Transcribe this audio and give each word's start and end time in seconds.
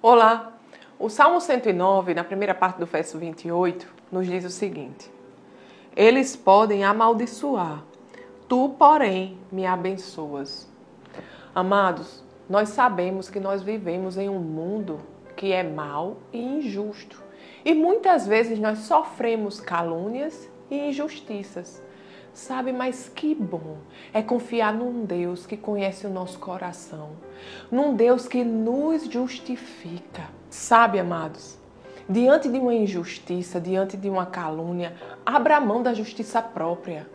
Olá! 0.00 0.52
O 0.96 1.08
Salmo 1.08 1.40
109, 1.40 2.14
na 2.14 2.22
primeira 2.22 2.54
parte 2.54 2.78
do 2.78 2.86
verso 2.86 3.18
28, 3.18 3.84
nos 4.12 4.28
diz 4.28 4.44
o 4.44 4.48
seguinte: 4.48 5.10
Eles 5.96 6.36
podem 6.36 6.84
amaldiçoar, 6.84 7.82
tu, 8.46 8.76
porém, 8.78 9.36
me 9.50 9.66
abençoas. 9.66 10.68
Amados, 11.52 12.22
nós 12.48 12.68
sabemos 12.68 13.28
que 13.28 13.40
nós 13.40 13.60
vivemos 13.60 14.16
em 14.16 14.28
um 14.28 14.38
mundo 14.38 15.00
que 15.34 15.52
é 15.52 15.64
mau 15.64 16.18
e 16.32 16.40
injusto. 16.40 17.20
E 17.64 17.74
muitas 17.74 18.24
vezes 18.24 18.60
nós 18.60 18.78
sofremos 18.78 19.58
calúnias 19.58 20.48
e 20.70 20.90
injustiças. 20.90 21.82
Sabe, 22.38 22.70
mas 22.70 23.10
que 23.12 23.34
bom 23.34 23.78
é 24.14 24.22
confiar 24.22 24.72
num 24.72 25.04
Deus 25.04 25.44
que 25.44 25.56
conhece 25.56 26.06
o 26.06 26.10
nosso 26.10 26.38
coração, 26.38 27.10
num 27.68 27.96
Deus 27.96 28.28
que 28.28 28.44
nos 28.44 29.10
justifica. 29.10 30.22
Sabe, 30.48 31.00
amados, 31.00 31.58
diante 32.08 32.48
de 32.48 32.56
uma 32.56 32.72
injustiça, 32.72 33.60
diante 33.60 33.96
de 33.96 34.08
uma 34.08 34.24
calúnia, 34.24 34.94
abra 35.26 35.60
mão 35.60 35.82
da 35.82 35.92
justiça 35.92 36.40
própria. 36.40 37.10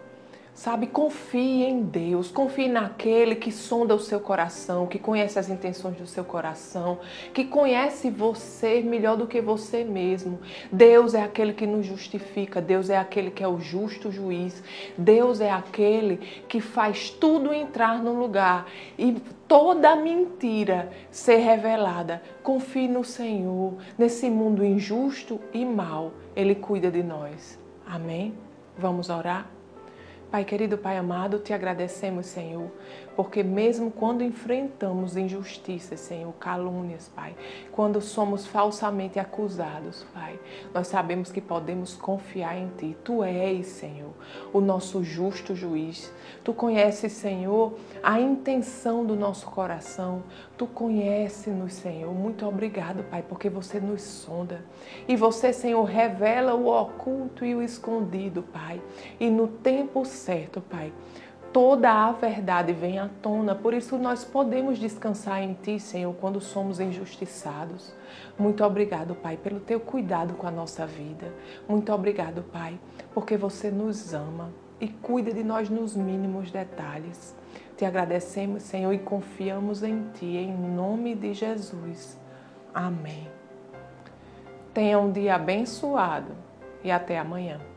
Sabe, 0.53 0.85
confie 0.85 1.63
em 1.63 1.81
Deus, 1.81 2.29
confie 2.29 2.67
naquele 2.67 3.35
que 3.35 3.51
sonda 3.51 3.95
o 3.95 3.99
seu 3.99 4.19
coração, 4.19 4.85
que 4.85 4.99
conhece 4.99 5.39
as 5.39 5.49
intenções 5.49 5.97
do 5.97 6.05
seu 6.05 6.23
coração, 6.23 6.99
que 7.33 7.43
conhece 7.43 8.11
você 8.11 8.79
melhor 8.81 9.17
do 9.17 9.25
que 9.25 9.41
você 9.41 9.83
mesmo. 9.83 10.39
Deus 10.71 11.15
é 11.15 11.23
aquele 11.23 11.53
que 11.53 11.65
nos 11.65 11.87
justifica, 11.87 12.61
Deus 12.61 12.91
é 12.91 12.97
aquele 12.97 13.31
que 13.31 13.43
é 13.43 13.47
o 13.47 13.59
justo 13.59 14.11
juiz, 14.11 14.63
Deus 14.95 15.41
é 15.41 15.51
aquele 15.51 16.17
que 16.47 16.61
faz 16.61 17.09
tudo 17.09 17.51
entrar 17.51 18.03
no 18.03 18.13
lugar 18.13 18.67
e 18.95 19.13
toda 19.47 19.95
mentira 19.95 20.91
ser 21.09 21.37
revelada. 21.37 22.21
Confie 22.43 22.87
no 22.87 23.03
Senhor, 23.03 23.73
nesse 23.97 24.29
mundo 24.29 24.63
injusto 24.63 25.41
e 25.51 25.65
mau, 25.65 26.13
Ele 26.35 26.53
cuida 26.53 26.91
de 26.91 27.01
nós. 27.01 27.59
Amém? 27.87 28.35
Vamos 28.77 29.09
orar? 29.09 29.49
Pai 30.33 30.43
querido, 30.43 30.79
Pai 30.79 30.97
amado, 30.97 31.37
te 31.37 31.53
agradecemos, 31.53 32.25
Senhor, 32.25 32.71
porque 33.15 33.43
mesmo 33.43 33.91
quando 33.91 34.23
enfrentamos 34.23 35.15
injustiças, 35.15 35.99
Senhor, 35.99 36.33
calúnias, 36.39 37.07
Pai, 37.07 37.35
quando 37.71 38.01
somos 38.01 38.47
falsamente 38.47 39.19
acusados, 39.19 40.03
Pai, 40.11 40.39
nós 40.73 40.87
sabemos 40.87 41.31
que 41.31 41.39
podemos 41.39 41.93
confiar 41.93 42.57
em 42.57 42.67
Ti. 42.75 42.97
Tu 43.03 43.23
és, 43.23 43.67
Senhor, 43.67 44.09
o 44.51 44.59
nosso 44.59 45.03
justo 45.03 45.55
juiz. 45.55 46.11
Tu 46.43 46.51
conheces, 46.51 47.11
Senhor, 47.11 47.77
a 48.01 48.19
intenção 48.19 49.05
do 49.05 49.15
nosso 49.15 49.45
coração. 49.45 50.23
Tu 50.57 50.65
conheces-nos, 50.65 51.73
Senhor. 51.73 52.11
Muito 52.11 52.43
obrigado, 52.47 53.03
Pai, 53.03 53.21
porque 53.21 53.49
você 53.49 53.79
nos 53.79 54.01
sonda. 54.01 54.65
E 55.07 55.15
você, 55.15 55.53
Senhor, 55.53 55.83
revela 55.83 56.55
o 56.55 56.65
oculto 56.65 57.45
e 57.45 57.53
o 57.53 57.61
escondido, 57.61 58.41
Pai. 58.51 58.81
E 59.19 59.29
no 59.29 59.47
tempo 59.47 60.03
certo, 60.03 60.22
Pai. 60.61 60.93
Toda 61.53 61.91
a 61.91 62.11
verdade 62.11 62.73
vem 62.73 62.97
à 62.97 63.07
tona, 63.21 63.53
por 63.53 63.75
isso 63.75 63.95
nós 63.99 64.25
podemos 64.25 64.79
descansar 64.79 65.43
em 65.43 65.53
Ti, 65.53 65.79
Senhor, 65.79 66.11
quando 66.15 66.41
somos 66.41 66.79
injustiçados. 66.79 67.93
Muito 68.39 68.63
obrigado, 68.63 69.13
Pai, 69.13 69.37
pelo 69.37 69.59
Teu 69.59 69.79
cuidado 69.79 70.33
com 70.33 70.47
a 70.47 70.51
nossa 70.51 70.87
vida. 70.87 71.31
Muito 71.69 71.93
obrigado, 71.93 72.41
Pai, 72.41 72.79
porque 73.13 73.37
você 73.37 73.69
nos 73.69 74.15
ama 74.15 74.51
e 74.81 74.87
cuida 74.87 75.31
de 75.31 75.43
nós 75.43 75.69
nos 75.69 75.95
mínimos 75.95 76.49
detalhes. 76.49 77.35
Te 77.77 77.85
agradecemos, 77.85 78.63
Senhor, 78.63 78.91
e 78.91 78.97
confiamos 78.97 79.83
em 79.83 80.09
Ti, 80.13 80.25
em 80.25 80.57
nome 80.57 81.13
de 81.13 81.35
Jesus. 81.35 82.19
Amém. 82.73 83.27
Tenha 84.73 84.97
um 84.97 85.11
dia 85.11 85.35
abençoado 85.35 86.31
e 86.83 86.91
até 86.91 87.19
amanhã. 87.19 87.72